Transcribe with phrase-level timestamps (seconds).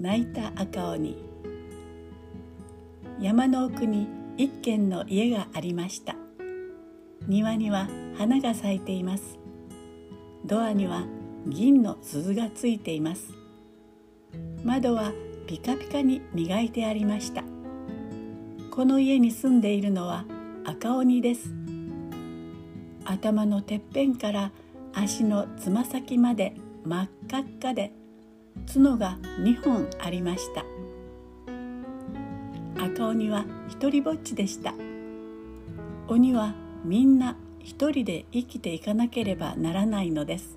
[0.00, 1.16] 泣いた赤鬼。
[3.18, 4.06] 山の奥に
[4.36, 6.14] 一軒の家がありました。
[7.26, 9.40] 庭には花が咲いています。
[10.44, 11.04] ドアには
[11.48, 13.32] 銀の鈴がついています。
[14.62, 15.12] 窓は
[15.48, 17.42] ピカピカに磨いてありました。
[18.70, 20.24] この家に住んでいるのは
[20.64, 21.52] 赤鬼です。
[23.04, 24.52] 頭のてっぺんから
[24.94, 26.54] 足のつま先まで
[26.84, 27.97] 真っ赤っかで
[28.66, 30.64] 角が2本ありました。
[32.82, 34.74] 赤鬼は一りぼっちでした。
[36.08, 36.54] 鬼は
[36.84, 40.56] みんな一人で生きていかなければならないのです。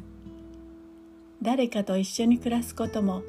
[1.42, 3.24] 誰かと一緒に暮らすことも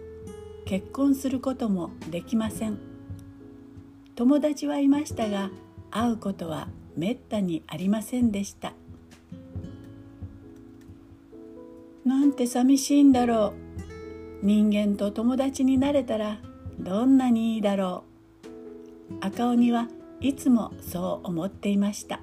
[0.67, 2.79] 結婚することもできません。
[4.15, 5.51] 友達はいましたが
[5.91, 8.75] 会うことはめったにありませんでした。
[12.05, 13.62] なんて寂しいんだろう。
[14.43, 16.39] 人間と友達になれたら
[16.79, 18.03] どんなにいいだろ
[19.13, 19.17] う。
[19.21, 19.89] 赤鬼は
[20.21, 22.21] いつもそう思っていました。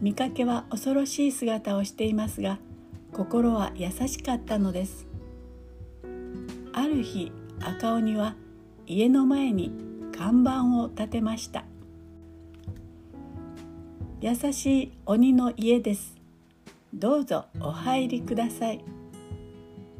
[0.00, 2.58] 見かけは恐ろしい姿をしていますが
[3.12, 5.06] 心は優しかったのです。
[6.72, 8.34] ある日赤鬼は
[8.86, 9.72] 家の前に
[10.16, 11.64] 看板を立てました。
[14.20, 16.16] 優しい鬼の家です。
[16.94, 18.82] どうぞお入りください。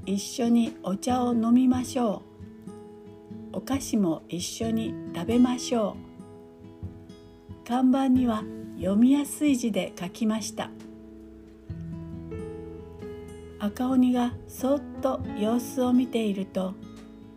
[0.06, 2.22] 一緒にお茶を飲みましょ
[3.52, 3.56] う。
[3.58, 5.96] お菓子も一緒に食べましょ
[7.64, 7.66] う。
[7.66, 8.42] 看板には
[8.78, 10.70] 読みやすい字で書きました。
[13.58, 16.74] 赤鬼がそっと様子を見ていると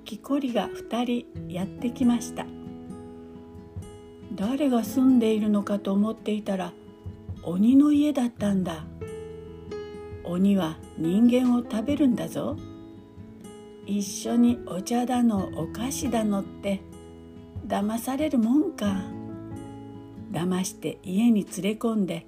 [0.06, 2.46] 木こりが2人やってきました。
[4.36, 6.73] 誰が住んでいるのかと思っていたら
[7.44, 8.86] 鬼の家だったんだ。
[10.23, 12.56] 鬼は人間を食べるんだぞ。
[13.88, 16.80] 一緒にお茶だのお菓子だのって
[17.68, 19.02] 騙されるもんか。
[20.31, 22.28] 騙して家に連れ込んで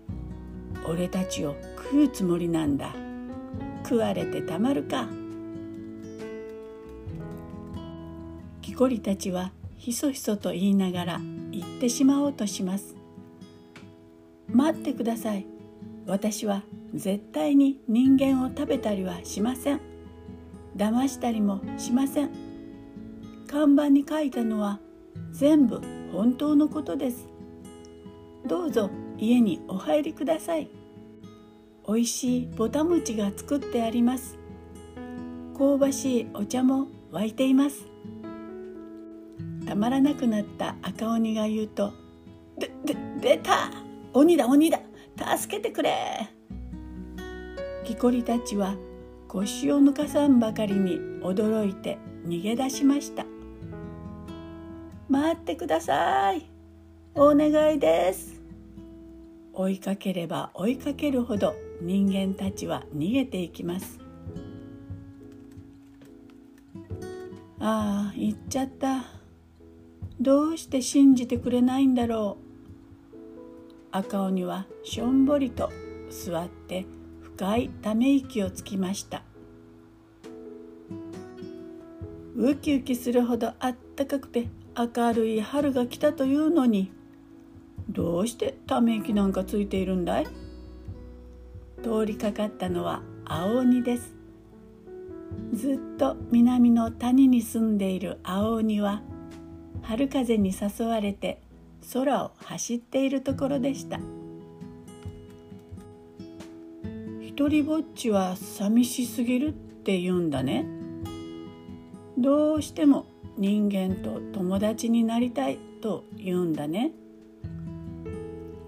[0.90, 2.96] 俺たちを食うつもりなんだ。
[3.84, 5.08] 食われてたまるか。
[8.64, 11.22] 木こりたちはひそひそと言いながら
[11.52, 12.96] 行ってしまおうとします。
[14.52, 15.53] 待ってください。
[16.06, 19.82] 私は絶対に人間を食べたりはしません。
[20.76, 22.30] 騙したりもしません。
[23.48, 24.80] 看板に書いたのは
[25.32, 25.82] 全部
[26.12, 27.28] 本当のことです。
[28.46, 30.70] どうぞ家にお入りください。
[31.86, 34.38] おいしいぼた餅が作ってあります。
[35.58, 37.86] 香ばしいお茶も沸いています。
[39.66, 41.94] たまらなくなった赤鬼が言うと
[42.60, 43.72] 「で、で、出た
[44.14, 44.80] 鬼だ鬼だ!
[45.38, 46.30] 助けてくれ!」
[47.86, 48.76] 木こりたちは
[49.28, 53.26] 腰を抜かさんばかりに驚いて逃げ出しました。
[55.10, 56.50] 待ってください。
[57.16, 58.42] お願いです。
[59.54, 64.00] 追いかければ追いかけるほど人間たちは逃げていきます。
[67.60, 69.06] ああ行っちゃった。
[70.20, 72.43] どうして信じてくれないんだろう。
[73.96, 75.72] 赤鬼はしょんぼりと
[76.10, 76.88] 座って
[77.22, 79.22] 深いため息をつきました。
[82.36, 86.92] ウキウキするほどあったかくて明るい春が来たというのに
[87.88, 90.28] どうしてため息なんかついているんだい？
[91.84, 94.16] 通りかかったのは青鬼です。
[95.54, 99.04] ずっと南の谷に住んでいる青鬼は
[99.84, 101.43] 春風に誘われて
[101.92, 104.00] 空を走っているところでした。
[107.22, 110.66] 一りぼっちは寂しすぎるって言うんだね。
[112.18, 113.06] どうしても
[113.38, 116.92] 人間と友達になりたいと言うんだね。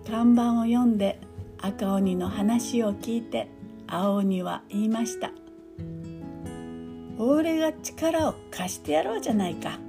[0.06, 1.20] 看板を読んで
[1.58, 3.50] 赤鬼の話を聞いて
[3.88, 5.32] 青鬼は言いました
[7.18, 9.80] 「俺が力を貸してやろうじゃないか」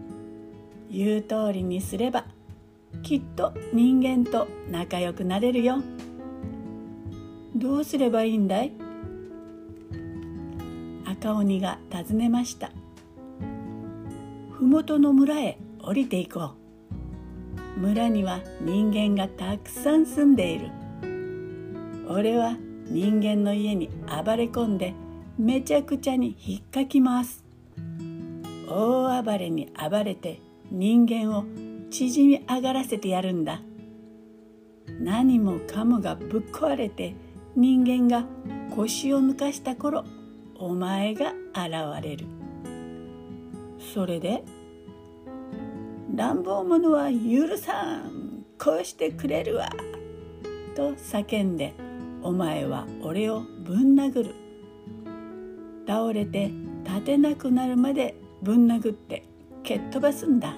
[0.90, 2.24] 言う通りにすれば
[3.02, 5.82] きっと人間と仲良くなれるよ。
[7.54, 8.72] どうすればいいんだい？
[11.06, 12.70] 赤鬼が尋ねました。
[14.58, 16.52] 麓の村へ降りていこ
[17.76, 17.80] う。
[17.80, 20.70] 村には人間がたくさん住んでいる。
[22.08, 22.56] 俺は
[22.88, 24.94] 人間の家に暴れ込んで
[25.38, 27.44] めちゃくちゃに引っかきます。
[28.68, 30.40] 大暴れに暴れて
[30.70, 31.44] 人間を
[31.90, 33.60] 縮み上がらせてやるんだ。
[35.00, 37.14] 何もかもがぶっ壊れて
[37.54, 38.26] 人間が
[38.74, 40.04] 腰を抜かした頃
[40.58, 42.26] お前が現れる。
[43.94, 44.42] それで
[46.14, 49.68] 乱暴者は許さんこうしてくれるわ
[50.74, 51.74] と叫んで
[52.22, 54.34] お前は俺をぶん殴る。
[55.86, 56.50] 倒れて
[56.84, 59.24] 立てなくなるまでぶん殴って
[59.62, 60.56] 蹴っ飛ばすんだ。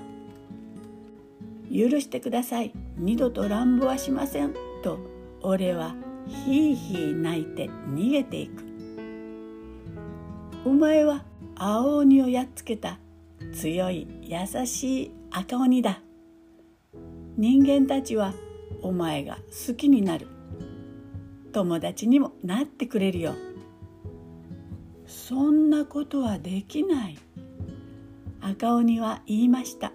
[1.70, 2.72] 許してください。
[2.96, 4.54] 二度と乱暴はしません。
[4.82, 4.98] と
[5.42, 5.94] 俺は
[6.26, 8.64] ひいひい泣いて逃げていく。
[10.64, 11.24] お前は
[11.56, 12.98] 青鬼をやっつけた
[13.52, 16.00] 強い優しい赤鬼だ。
[17.36, 18.34] 人間たちは
[18.82, 19.38] お前が
[19.68, 20.26] 好きになる。
[21.52, 23.34] 友達にもなってくれるよ。
[25.06, 27.18] そんなことはできない。
[28.40, 29.92] 赤鬼は言いました。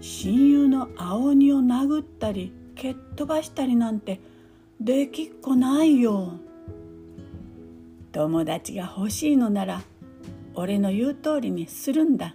[0.00, 4.20] 親友の青鬼を殴ったり蹴っ飛ばしたりなんて
[4.80, 6.32] できっこないよ。
[8.12, 9.82] 友達が欲しいのなら
[10.54, 12.34] 俺の言う通りにするんだ。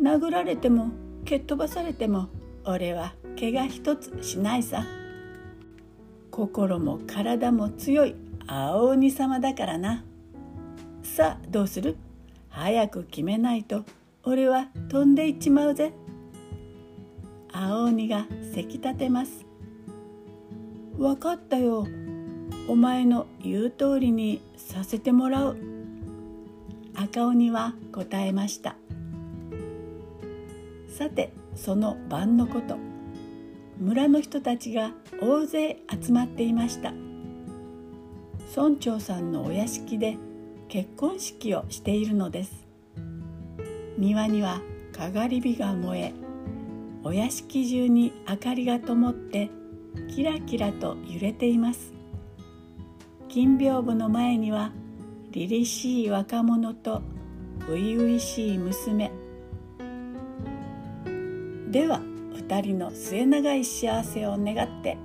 [0.00, 0.90] 殴られても
[1.24, 2.28] 蹴っ飛ばされても
[2.64, 4.84] 俺は怪我一つしないさ。
[6.30, 8.14] 心も体も強い
[8.46, 10.04] 青鬼様だからな。
[11.02, 11.96] さあどうする？
[12.48, 13.84] 早く決めないと
[14.24, 15.92] 俺は飛んでいっちまうぜ。
[17.52, 19.46] 青鬼がせき立てます。
[20.96, 21.86] 分かったよ。
[22.68, 25.56] お前の言う通りにさせてもらう。
[26.94, 28.76] 赤鬼は答えました。
[30.88, 32.76] さてその晩のこと。
[33.78, 34.92] 村の人たちが
[35.22, 36.92] 大勢集まっていました。
[38.54, 40.18] 村長さんのお屋敷で
[40.68, 42.66] 結婚式をしているのです。
[43.96, 44.60] 庭には
[44.92, 46.29] かがり火が燃え
[47.02, 49.50] お屋敷中に明かりが灯って
[50.14, 51.92] キラキラと揺れています。
[53.28, 54.72] 金屏風の前には
[55.30, 57.02] 凛々しい若者と
[57.60, 59.10] 初々しい娘。
[61.70, 62.00] では
[62.34, 64.98] 二人の末永い幸せを願って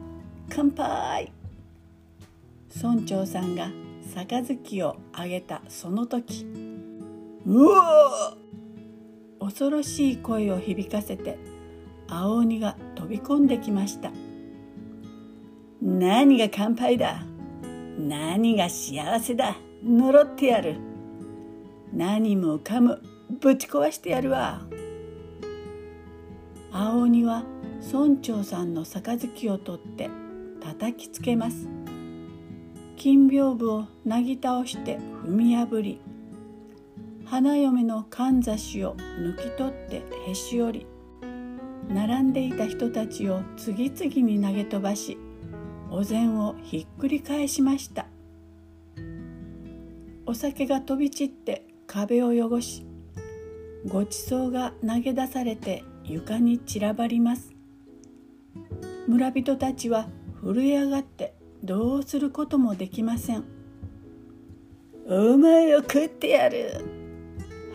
[0.50, 1.31] 乾杯。
[2.75, 3.69] 村長さんが
[4.13, 6.45] 杯をあげたその時
[7.45, 8.36] うわ
[9.39, 11.55] 恐ろしい声を響かせて
[12.07, 14.12] 青鬼が飛び込んできました。
[15.81, 17.24] 何が乾杯だ？
[17.98, 19.56] 何が幸せだ？
[19.84, 20.78] 呪ってやる。
[21.94, 22.98] 何もかも
[23.40, 24.62] ぶち壊してやるわ。
[26.72, 27.44] 青鬼は
[27.92, 30.10] 村長さんの杯を取って
[30.62, 31.68] 叩きつけます。
[32.98, 36.02] 金屏風をなぎ倒して踏み破り
[37.25, 40.88] 花嫁のかんざしを抜き取ってへし折り
[41.90, 45.18] 並んでいた人たちを次々に投げ飛ばし
[45.90, 48.08] お膳をひっくり返しました。
[50.26, 52.86] お酒が飛び散って壁を汚し
[53.88, 57.54] ごちそうが投げ出されて床に散らばります。
[59.08, 60.08] 村人たちは
[60.42, 63.44] 震え上がってどうすることもできません。
[65.08, 66.84] お前を食ってやる。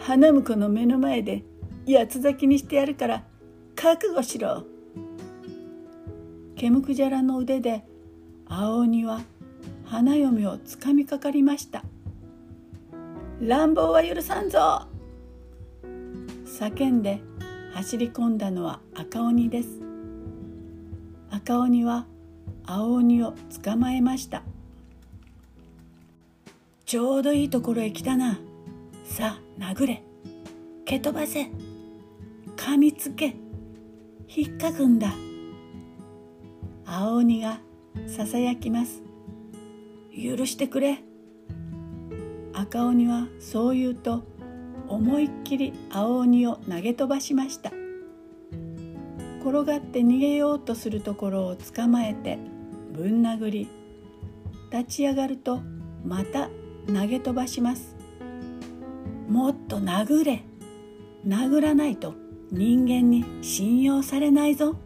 [0.00, 1.44] 花婿の目の前で
[1.86, 3.24] 八つ咲きにしてやるから
[3.82, 4.64] 覚悟しろ。
[6.54, 7.82] ケムクジャラの腕で
[8.46, 9.22] 青鬼は
[9.86, 11.82] 花嫁をつかみかかりました。
[13.40, 14.86] 乱暴は許さんぞ。
[16.44, 17.22] 叫んで
[17.72, 19.80] 走り込んだのは赤鬼です。
[21.30, 22.04] 赤鬼は
[22.66, 23.32] 青鬼を
[23.64, 24.42] 捕まえました。
[26.84, 28.40] ちょうどいいところへ来たな。
[29.06, 30.02] さあ殴れ。
[30.84, 31.50] 蹴飛ばせ。
[32.58, 33.36] 噛みつけ。
[34.32, 35.12] 引っかくんだ。
[36.86, 37.58] 青鬼が
[38.06, 39.02] ささやきます。
[40.12, 41.02] 許してくれ。
[42.52, 44.22] 赤鬼はそう言うと
[44.86, 47.72] 思いっきり青鬼を投げ飛ばしました。
[49.40, 52.38] 転がって逃げようとするところを捕まえて
[52.92, 53.68] ぶん殴り
[54.70, 55.60] 立ち上がると
[56.04, 56.50] また
[56.86, 57.96] 投げ飛ばします。
[59.28, 60.44] もっと殴れ。
[61.26, 62.14] 殴らないと
[62.52, 64.76] 人間に信用されないぞ。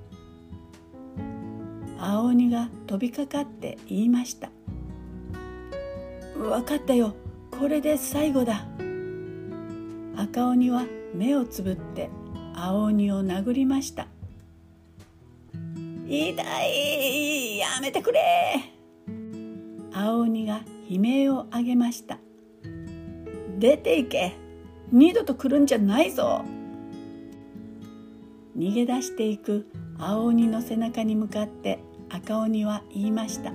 [1.99, 4.51] 青鬼が飛びかかって言いました。
[6.37, 7.15] 分かったよ。
[7.51, 8.67] これで最後だ。
[10.17, 12.11] 赤鬼は目をつぶって
[12.55, 14.09] 青鬼を殴りました。
[16.07, 17.59] 痛い。
[17.59, 18.21] やめてくれ。
[19.95, 22.19] 青鬼が悲鳴を上げました。
[23.59, 24.37] 出て行け。
[24.93, 26.45] 二度と来るんじゃないぞ。
[28.57, 29.67] 逃げ出していく
[29.99, 33.53] 青鬼の背中に向かって赤鬼は言いました。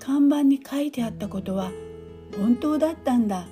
[0.00, 1.70] 看板に書いてあったことは
[2.36, 3.48] 本当だったんだ。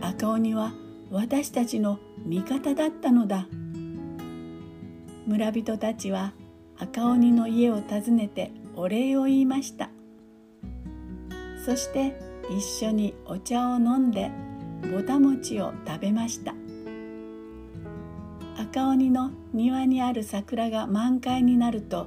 [0.00, 0.72] 赤鬼は
[1.10, 3.46] 私たちの味方だったのだ。
[5.26, 6.32] 村人たちは
[6.78, 9.90] 赤鬼の家を訪ねてお礼を言いました。
[11.64, 12.18] そして
[12.50, 14.30] 一緒にお茶を飲んで
[14.90, 16.54] ぼた餅を食べました。
[18.70, 22.06] 赤鬼の庭にある桜が満開になると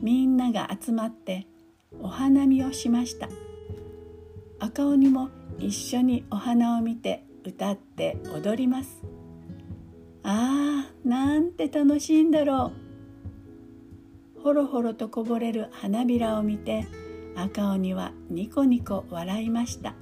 [0.00, 1.46] みんなが集まって
[2.00, 3.28] お花見をしました。
[4.58, 5.30] 赤鬼も
[5.60, 9.00] 一緒にお花を見て歌って踊ります。
[10.24, 12.72] ああなんて楽しいんだろ
[14.36, 14.40] う。
[14.42, 16.88] ほろほろとこぼれる花びらを見て
[17.36, 19.94] 赤鬼はニコニコ笑いました。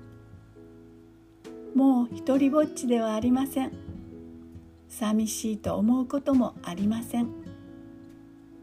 [1.74, 3.85] もう一りぼっちではありません。
[4.98, 7.28] 寂しいと思うこともありません。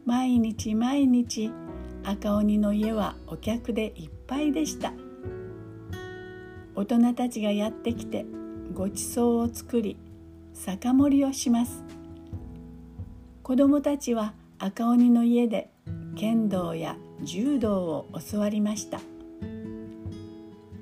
[0.03, 1.51] 毎日毎日
[2.03, 4.93] 赤鬼の家はお客でいっぱいでした。
[6.73, 8.25] 大人たちがやってきて
[8.73, 9.95] ごちそうを作り
[10.53, 11.83] 酒盛りをします。
[13.43, 15.69] 子供たちは赤鬼の家で
[16.15, 18.99] 剣道や柔道を教わりました。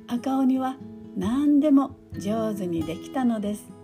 [0.07, 0.77] 赤鬼は
[1.17, 3.80] 何でも上手にできたのです。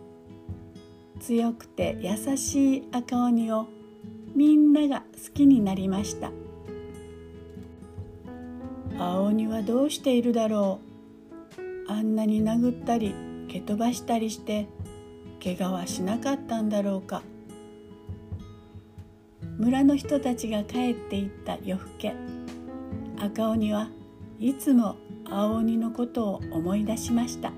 [1.19, 3.67] 強くて優しい赤鬼を
[4.35, 6.31] みんなが好きになりました。
[8.99, 10.79] 青鬼はどうしているだろ
[11.87, 11.91] う。
[11.91, 13.13] あんなに殴ったり
[13.47, 14.67] 蹴飛ばしたりして
[15.43, 17.21] 怪我はしなかったんだろうか。
[19.57, 22.13] 村の人たちが帰っていった夜更け
[23.19, 23.89] 赤鬼は
[24.39, 24.97] いつも
[25.29, 27.51] 青鬼のことを思い出しました。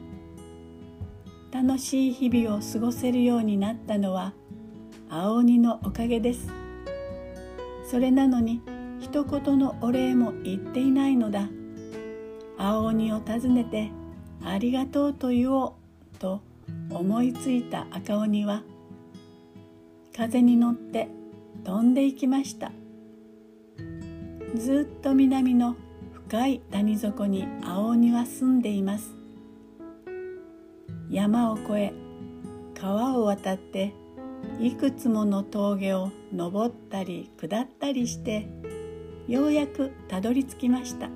[1.51, 4.33] 楽しい日々を過ごせるようになったのは
[5.09, 6.47] 青鬼のおかげです。
[7.89, 8.61] それなのに
[8.99, 11.49] 一言のお礼も言っていないのだ。
[12.57, 13.89] 青鬼を訪ねて
[14.43, 15.75] ありがとうと言お
[16.13, 16.41] うと
[16.91, 18.63] 思いついた赤鬼は
[20.15, 21.07] 風に乗って
[21.63, 22.71] 飛んでいきました。
[24.55, 25.75] ずっと南の
[26.27, 29.18] 深い谷底に青鬼は住んでいます。
[31.09, 31.93] 山を越え
[32.79, 33.95] 川を渡って
[34.59, 38.47] いくつもの峠を登ったり下ったりして
[39.27, 41.09] ようやくたどり着きました。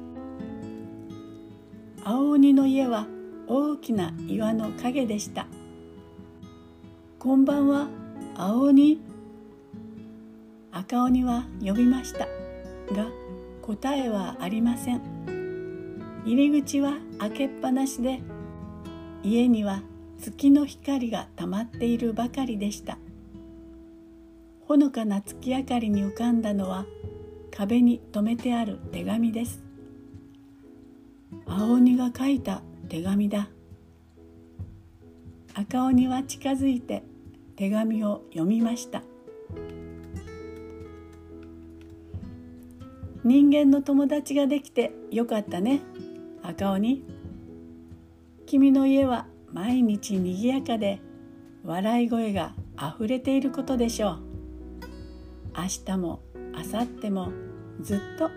[2.04, 3.08] 青鬼の家は
[3.48, 5.46] 大きな岩の陰でした。
[7.20, 7.88] こんばんは
[8.36, 9.00] 青鬼
[10.72, 12.26] 赤鬼は呼びました。
[12.94, 13.08] が
[13.62, 15.02] 答えはありません。
[16.26, 18.22] 入り口は開けっぱなしで
[19.24, 19.82] 家には
[20.20, 22.98] 月の光がたまっているばかりでした。
[24.68, 26.86] ほのかな月明かりに浮かんだのは
[27.52, 29.64] 壁に留めてある手紙です。
[31.46, 33.48] 青鬼が書いた手紙だ。
[35.54, 37.04] 赤鬼は近づいて
[37.56, 39.04] 手紙を読みました。
[43.24, 45.82] 人間の友達ができてよかったね。
[46.42, 47.13] 赤鬼。
[48.54, 51.02] 君の家は毎日にぎやかで
[51.64, 54.20] 笑い声があふれていることでしょう。
[55.58, 56.20] 明日も
[56.54, 57.32] 明後日も
[57.82, 58.30] ずっと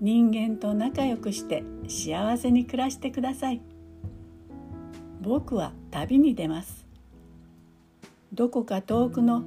[0.00, 3.60] 人間と仲良くして幸せに暮らしてください。
[5.22, 6.86] 僕は旅に出ます。
[8.32, 9.42] どこか遠くの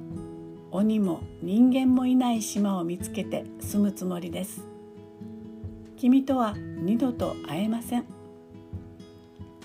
[0.72, 4.62] 鬼も人間もいない島を見つけて住むつもりです。
[5.96, 8.21] 君とは二度と会えません。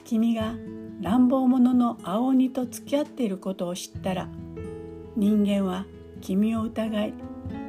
[0.07, 0.55] 君が
[1.01, 4.29] 乱暴者の青鬼と付き合っていることを知ったら
[5.17, 5.85] 人間は
[6.21, 7.13] 君を疑い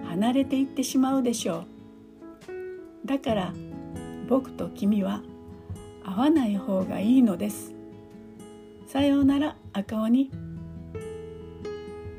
[0.04, 1.64] 離れていってしまうでしょ
[3.04, 3.06] う。
[3.06, 3.52] だから
[4.28, 5.20] 僕と君は
[6.04, 7.74] 会わない方がいいのです。
[8.86, 10.30] さようなら赤鬼。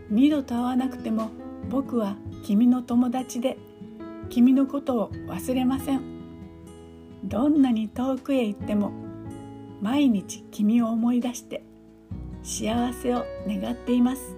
[0.09, 1.29] 二度と会わなくても
[1.69, 3.57] 僕は君の友達で
[4.29, 6.01] 君のことを忘れません。
[7.23, 9.07] どんなに遠くへ行っても
[9.81, 11.63] 毎日君を思い出して
[12.43, 14.35] 幸せを願っています。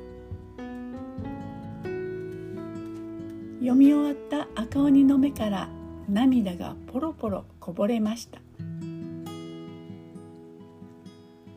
[3.59, 5.69] 読み終わった赤鬼の目から
[6.09, 8.39] 涙がポロポロこぼれました。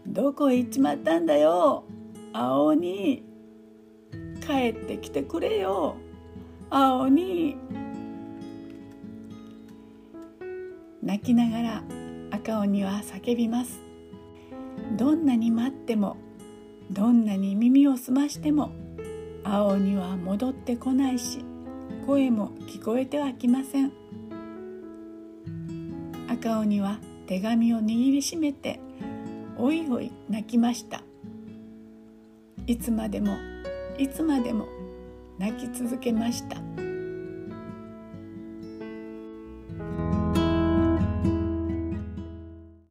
[0.07, 1.85] どこへ行っちまったんだよ
[2.33, 3.25] 青鬼。
[4.47, 5.97] 帰ってきてくれよ
[6.71, 7.57] 青鬼。
[11.03, 11.83] 泣きながら
[12.45, 13.81] 赤鬼は叫びます。
[14.99, 16.19] どんなに待っても
[16.91, 18.71] どんなに耳を澄ましても
[19.45, 21.43] 青鬼は戻ってこないし
[22.07, 23.93] 声も聞こえてはきません。
[26.29, 28.79] 赤鬼は手紙を握りしめて
[29.57, 31.03] おいおい泣きました。
[32.67, 33.39] いつまでも
[33.97, 34.67] いつまでも
[35.39, 36.59] 泣き続けました。